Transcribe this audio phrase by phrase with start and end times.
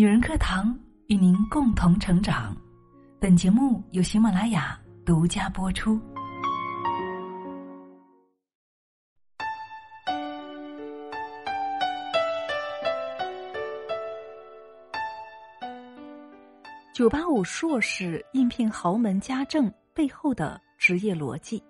[0.00, 0.74] 女人课堂
[1.08, 2.56] 与您共同成长。
[3.20, 6.00] 本节目由喜马拉雅独家播出。
[16.94, 21.62] 九八五硕士应聘豪门家政背后的职业逻辑，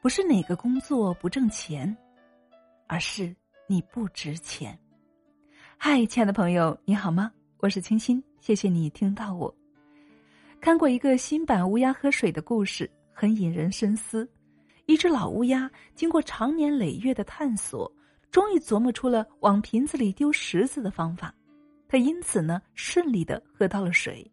[0.00, 1.96] 不是哪个工作不挣钱，
[2.86, 3.34] 而是
[3.66, 4.78] 你不值钱。
[5.76, 7.32] 嗨，亲爱的朋友，你好吗？
[7.60, 9.52] 我是清新，谢谢你听到我。
[10.60, 14.28] 看过一个新版乌鸦喝水的故事，很引人深思。
[14.86, 17.92] 一只老乌鸦经过长年累月的探索，
[18.30, 21.34] 终于琢磨出了往瓶子里丢石子的方法。
[21.88, 24.24] 它因此呢，顺利的喝到了水。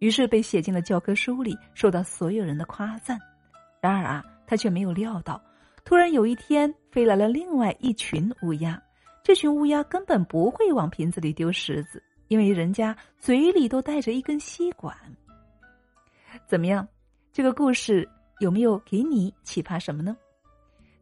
[0.00, 3.18] 于是被写进了教科书里，受到所有人的夸赞。
[3.80, 5.42] 然而啊，他却没有料到，
[5.82, 8.78] 突然有一天飞来了另外一群乌鸦。
[9.24, 14.96] 这群乌鸦根本不会往瓶子里丢石子，因为人家嘴里都带着一根吸管。
[16.46, 16.86] 怎么样，
[17.32, 18.08] 这个故事
[18.40, 20.16] 有没有给你启发什么呢？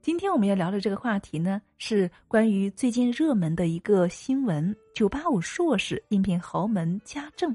[0.01, 7.55] 今天我们要聊的这个话题呢，是关于最近热门的一个新闻：九八五硕士应聘豪门家政。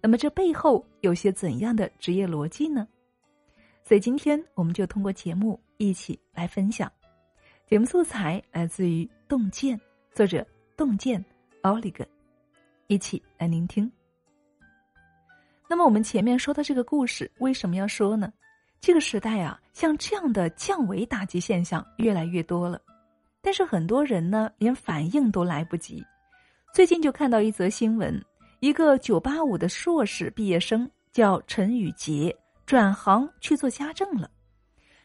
[0.00, 2.86] 那么这背后有些怎样的职业逻辑呢？
[3.84, 6.90] 所以今天我们就通过节目一起来分享。
[7.66, 9.80] 节目素材来自于洞见，
[10.12, 11.24] 作者洞见
[11.62, 12.06] 奥利根，
[12.88, 13.90] 一起来聆听。
[15.68, 18.32] 那么我们前面说的这个故事为什么要说呢？
[18.80, 22.80] 这个时代啊，像这样的降维打击现象越来越多了，
[23.42, 26.02] 但是很多人呢连反应都来不及。
[26.72, 28.24] 最近就看到一则新闻。
[28.60, 32.34] 一个九八五的硕士毕业生叫陈宇杰，
[32.66, 34.28] 转行去做家政了。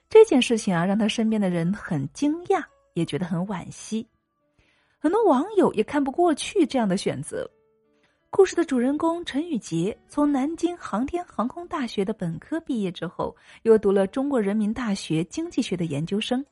[0.09, 4.07] 这件事情啊，让他身边的人很惊讶，也觉得很惋惜。
[4.97, 7.49] 很多网友也看不过去这样的选择。
[8.35, 16.43] 故事的主人公陈宇杰从南京航天航空大学的本科毕业之后，又读了中国人民大学经济学的研究生，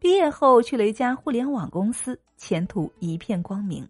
[0.00, 3.88] 毕业后去了一家互联网公司，前途一片光明。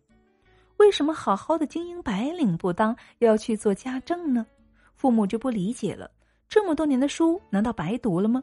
[0.76, 4.46] 为什么好好的精英白领不当，要去做家政呢？
[4.94, 6.10] 父母就不理解了。
[6.50, 8.42] 这么多年的书，难道白读了吗？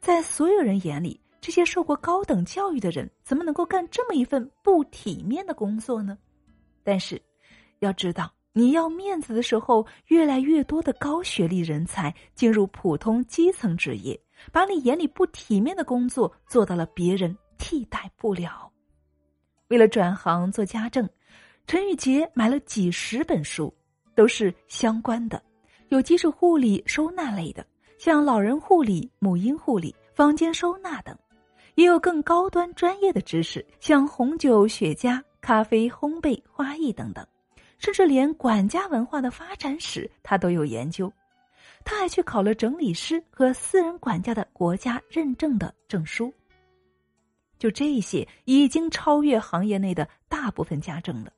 [0.00, 6.18] 在所有人眼里，这些受过高等教育的人，怎么能够干这么一份不体面的工作呢？
[6.82, 7.22] 但是，
[7.84, 14.18] 要知道，你要面子的时候，越来越多的高学历人才进入普通基层职业，
[14.50, 18.70] 把你眼里不体面的工作做到了别人替代不了。
[19.68, 21.08] 为了转行做家政。
[21.66, 23.72] 陈宇杰买了几十本书，
[24.14, 25.42] 都是相关的，
[25.88, 31.16] 有基础护理、收纳类的，像老人护理、母婴护理、房间收纳等；
[31.74, 37.26] 也有更高端专业的知识，像红酒、雪茄、咖啡烘焙、花艺等等，
[37.78, 41.12] 甚至连管家文化的发展史他都有研究。
[41.84, 46.32] 他还去考了整理师和私人管家的国家认证的证书。
[47.58, 51.32] 就这些，已经超越行业内的大部分家政了。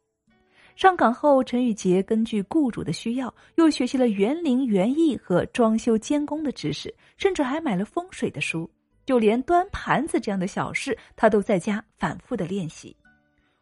[0.75, 8.69] 上岗后，陈宇杰根据雇主的需要，又学习了园林园艺和装修监工的知识，甚至还买了风水的书。
[9.05, 12.95] 就连端盘子这样的小事，他都在家反复的练习。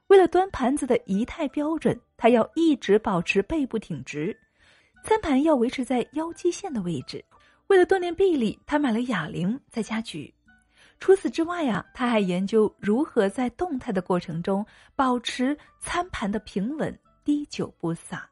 [0.09, 4.37] 为了端盘子的仪态标准，他要一直保持背部挺直，
[5.05, 7.25] 餐盘要维持在腰肌线的位置。
[7.67, 10.33] 为了锻炼臂力，他买了哑铃在家举。
[11.01, 14.65] 除此之外啊，他还研究如何在动态的过程中
[14.95, 16.97] 保持餐盘的平稳。
[17.25, 18.29] 滴酒不洒，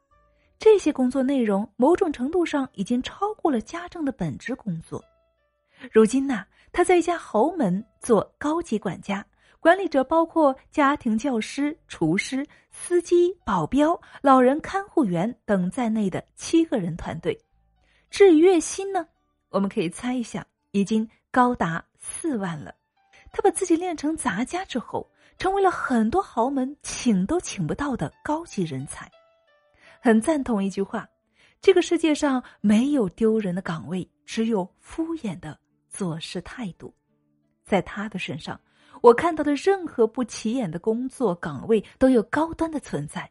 [0.59, 5.03] 这些工作内容某种程度上已经超过了家政的本职工作。
[5.91, 9.27] 如今呢，他在一家豪门做高级管家，
[9.63, 17.39] 管理者包括家庭教师、厨师、司机、保镖、老人看护员等在内的七个人团队。
[18.11, 19.07] 至于月薪呢，
[19.51, 22.75] 我们可以猜一下，已经高达四万了。
[23.31, 25.09] 他把自己练成杂家之后。
[25.39, 29.11] 成为了很多豪门请都请不到的高级人才，
[30.01, 31.09] 很赞同一句话：
[31.61, 36.95] 这个世界上没有丢人的岗位，只有敷衍的做事态度。
[37.65, 38.61] 在他的身上，
[39.03, 43.23] 我看到的任何不起眼的工作岗位都有高端的存在；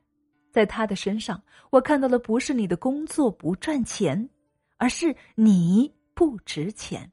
[0.52, 4.30] 在他的身上，我看到的不是你的工作不赚钱，
[4.78, 7.10] 而是你不值钱。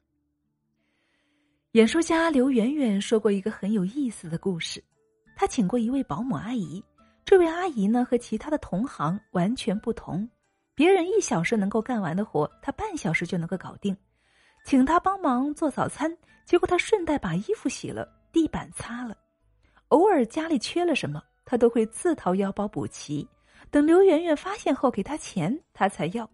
[1.72, 4.82] 演说家刘媛媛说过一个很有意思的故事。
[5.37, 6.82] 他请过一位保姆阿姨，
[7.25, 10.28] 这位阿姨呢和其他的同行完全不同，
[10.75, 13.96] 别人一小时能够干完的活，她半小时就能够搞定。
[14.64, 16.12] 请她帮忙做早餐，
[16.44, 19.17] 结果她顺带把衣服洗了，地板擦了。
[19.89, 23.27] 偶尔家里缺了什么，他都会自掏腰包补齐，
[23.71, 26.29] 等刘媛媛发现后给他钱，他才要。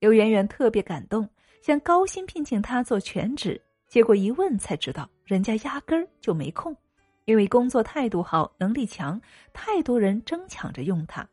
[0.00, 1.28] 刘媛媛特别感动，
[1.62, 6.76] 想高薪聘请他做全职，结果一问才知道，人家压根儿就没空，
[7.24, 9.20] 因为工作态度好、能力强，
[9.52, 11.28] 太多人争抢着用他。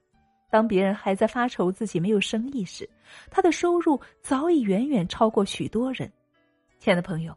[0.52, 2.90] 当别人还在发愁自己没有生意时，
[3.30, 6.12] 他的收入早已远远超过许多人。
[6.80, 7.36] 亲爱的朋友，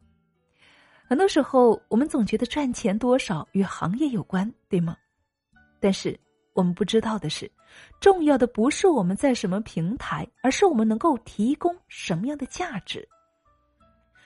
[1.09, 4.95] 很多时候我们总觉得赚钱多少与行业有关，对吗？
[5.81, 6.15] 但是
[6.53, 7.51] 我们不知道的是，
[7.99, 13.09] 重要的不是我们在什么平台，而是我们能够提供什么样的价值。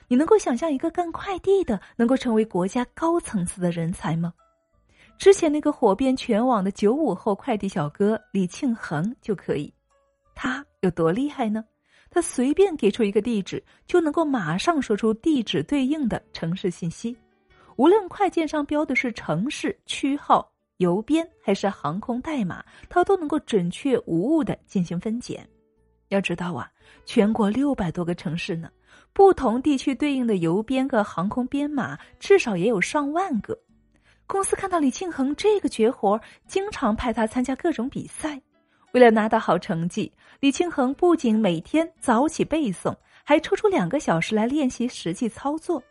[0.09, 4.33] 你能够想象一个干快递的能够成为国家高层次的人才吗？
[5.17, 9.73] 之前那个火遍全网的九五后快递小哥李庆恒就可以，
[10.35, 11.63] 他有多厉害呢？
[12.13, 17.17] 他随便给出一个地址，就能够马上说出地址对应的城市信息，
[17.75, 20.47] 无论快件上标的是城市区号。
[20.77, 25.47] 邮编还是航空代码，它都能够准确无误的进行分拣。
[26.09, 26.69] 要知道啊，
[27.03, 28.69] 全国六百多个城市呢，
[29.11, 33.57] 不同地区对应的邮编和航空编码至少也有上万个。
[34.27, 38.39] 公司看到李庆恒这个绝活，经常派他参加各种比赛。
[38.93, 45.81] 为了拿到好成绩，李庆恒不仅每天早起背诵，还抽出两个小时来练习实际操作。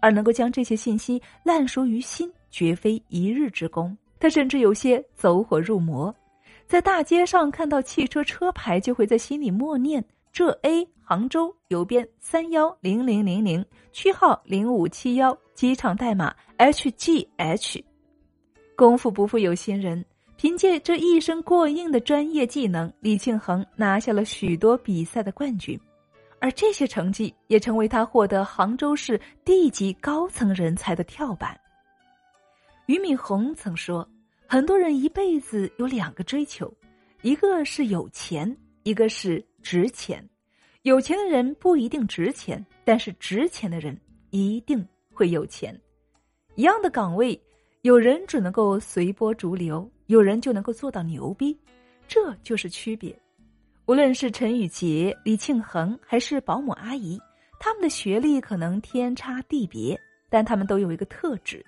[0.00, 3.94] 而能够将这些信息烂熟于心，绝非一日之功。
[4.18, 6.14] 他甚至有些走火入魔，
[6.66, 10.02] 在大街上看到汽车车牌，就会在心里默念
[10.32, 17.82] ：“浙 A 杭州邮编三幺零零零零，区号零五七幺，机场代码 HGH。”
[18.74, 20.02] 功夫不负有心人，
[20.40, 25.78] 凭借这一身过硬的专业技能，李庆恒拿下了许多比赛的冠军，
[26.38, 31.60] 而这些成绩也成为他获得杭州市地级高层人才的跳板。
[32.86, 34.08] 俞敏洪曾说
[34.48, 36.72] ：“很多人一辈子有两个追求，
[37.20, 40.26] 一个是有钱，一个是值钱。
[40.84, 43.94] 有钱的人不一定值钱，但是值钱的人
[44.30, 44.82] 一定
[45.12, 45.78] 会有钱。
[46.54, 47.38] 一样的岗位，
[47.82, 51.58] 有人只能够随波逐流，有人就能够做到牛逼，
[52.06, 53.18] 这就是区别。
[53.86, 57.18] 无论是陈宇杰、李庆恒，还是保姆阿姨，
[57.58, 59.98] 他们的学历可能天差地别，
[60.28, 61.64] 但他们都有一个特质。”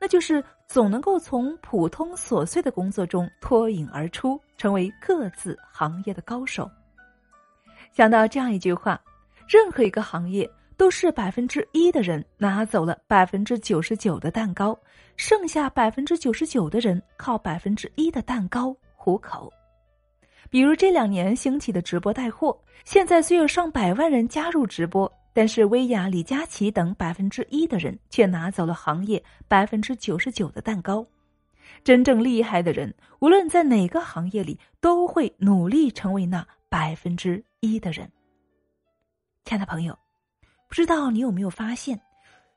[0.00, 6.70] 那就是总能够从普通琐碎的工作中脱颖而出，成为各自行业的高手。
[7.92, 8.98] 想到这样一句话：
[9.48, 10.48] 任何一个行业
[10.80, 14.74] 都是百分之一的人拿走了百分之九十九的蛋糕，
[15.14, 19.52] 剩下百分之九十九的人靠百分之一的蛋糕糊口。
[20.48, 25.12] 比如这两年兴起的直播带货，现在虽有上百万人加入直播。
[25.34, 31.06] 但是，薇娅、李佳琦等百分之一的人却拿走了行业百分之九十九的蛋糕。
[31.84, 38.10] 真正厉害的人，无论在哪个行业里，都会努力成为那百分之一的人。
[39.44, 39.96] 亲爱的朋友，
[40.70, 42.00] 不知道你有没有发现，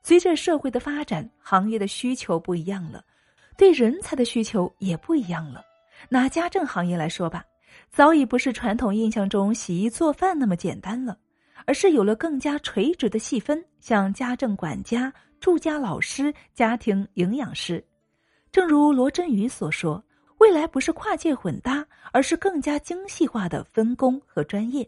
[0.02, 3.04] 随着社会的发展，行业的需求不一样了，
[3.58, 5.62] 对人才的需求也不一样了。
[6.08, 7.44] 拿家政行业来说吧，
[7.90, 11.18] 早已不是传统印象中洗衣做饭那么简单了。
[11.66, 15.10] 而是有了更加垂直的细分，像家政管家、
[15.40, 17.82] 住家老师、家庭营养师。
[18.52, 20.04] 正如罗振宇所说，
[20.38, 24.86] 未来不是跨界混搭，而是更加精细化的分工和专业。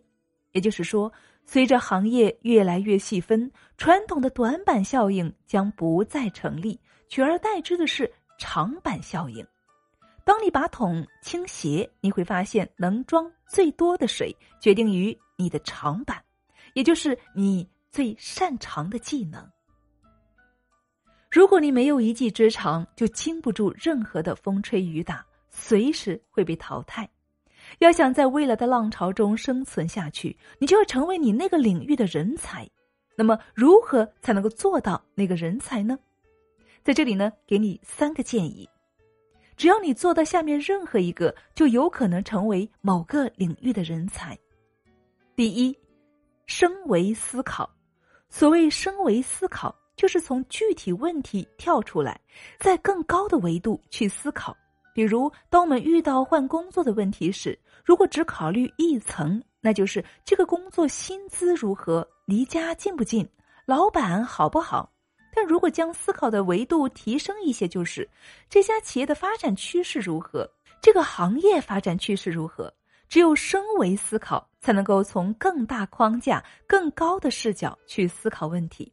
[0.52, 1.10] 也就是说，
[1.46, 9.46] 随着行业越来越细分，传统的短板效应将不再成立，取而代之的是长板效应。
[10.24, 16.20] 当你把桶倾斜，你会发现能装最多的水，决定于你的长板。
[16.74, 19.48] 也就是你最擅长的技能。
[21.30, 27.08] 如果你没有一技之长，就经不住任何的风吹雨打，随时会被淘汰。
[27.78, 32.68] 要想在未来的浪潮中生存下去，你就要成为你那个领域的人才。
[33.16, 35.98] 那么，如何才能够做到那个人才呢？
[36.82, 38.68] 在这里呢，给你三个建议。
[39.56, 44.38] 只要你做到下面任何一个，就有可能成为某个领域的人才。
[45.34, 45.76] 第一。
[46.48, 47.68] 升维思考，
[48.28, 52.20] 所谓升维思考，就是从具体问题跳出来，
[52.60, 54.56] 在更高的维度去思考。
[54.96, 63.28] 比如，当我们遇到换工作的问题时，如果只考虑一层，那就是这个工作薪资如何，离家近不近，
[63.66, 64.90] 老板好不好；
[65.34, 68.08] 但如果将思考的维度提升一些，就是
[68.48, 70.50] 这家企业的发展趋势如何，
[70.80, 72.72] 这个行业发展趋势如何。
[73.06, 78.90] 只有升维思考，才能够从更大框架、更高的视角去思考问题，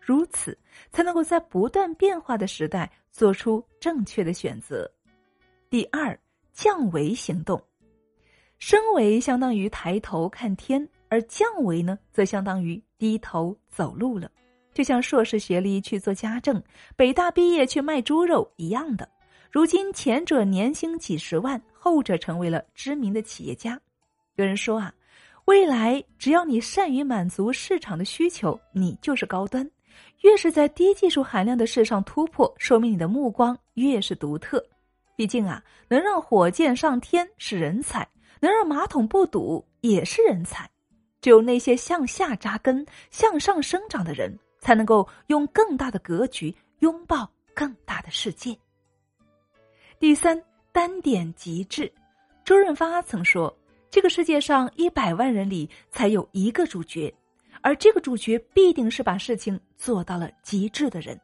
[0.00, 0.56] 如此
[0.92, 4.88] 才能够在不断变化的时代做出正确的选择。
[5.70, 6.18] 第二，
[6.52, 7.62] 降维行动。
[8.58, 14.28] 升维相当于抬头看天，而降维呢，则相当于低头走路了。
[14.74, 16.60] 就像硕士学历去做家政，
[16.96, 19.08] 北大毕业去卖猪肉一样的。
[19.48, 23.80] 如今前者年薪几十万，后者成为了知名的企业家。
[24.34, 24.92] 有人说啊，
[25.44, 29.70] 未来只要你善于满足市场的需求，你就是高端。
[30.22, 34.60] 越是在低技术含量的事上突破，说明你的目光越是独特。
[35.20, 38.08] 毕竟啊，能让火箭上天是人才，
[38.40, 40.66] 能让马桶不堵也是人才。
[41.20, 44.34] 只有那些向下扎根、向上生长的人。
[44.60, 48.56] 才能够用更大的格局拥抱更大的世界。
[49.98, 51.90] 第三，单点极致。
[52.44, 53.54] 周润发曾说
[53.90, 57.12] ：“这个世界上一百万人里才有一个主角，
[57.62, 61.18] 而这个主角必定是把事情做到了极致的人。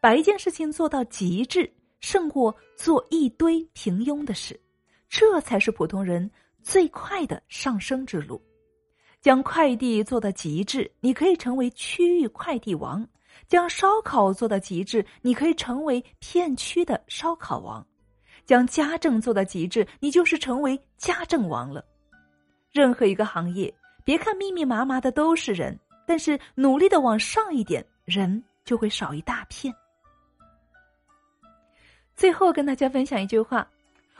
[0.00, 4.58] 把一件事情做到极致，胜过做一堆平庸的事，
[5.08, 6.30] 这才是普通人
[6.62, 8.40] 最快的上升之路。”
[9.20, 13.04] 将快递做到极致，你可以成为区域快递王；
[13.48, 17.84] 将烧烤做到极致，你可以成为片区的烧烤王；
[18.46, 21.84] 将家政做到极致，你就是成为家政王了。
[22.70, 23.74] 任何一个行业，
[24.04, 25.76] 别看密密麻麻的都是人，
[26.06, 29.74] 但是努力的往上一点，人就会少一大片。
[32.18, 33.64] 最后跟大家分享一句话：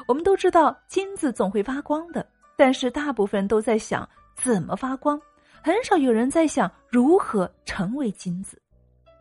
[0.06, 2.24] 我们都知道金子总会发光的，
[2.56, 4.08] 但是大部分都在想。
[4.36, 5.20] 怎么发光？
[5.60, 8.56] 很少有人在想如何成为金子。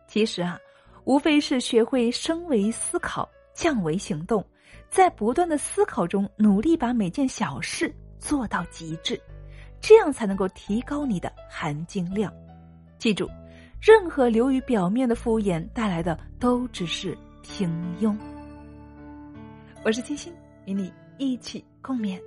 [0.06, 0.56] 其实啊，
[1.02, 4.46] 无非是学会升维思考、降维行动，
[4.88, 9.20] 在不断的思考中努力把每件小事做到极致，
[9.80, 12.32] 这样才能够提高你的含金量。
[12.96, 13.28] 记住，
[13.82, 17.68] 任何流于表面的敷衍带来的都只是平
[18.00, 18.16] 庸。
[19.84, 20.34] 我是金星，
[20.66, 22.20] 与你一起共勉。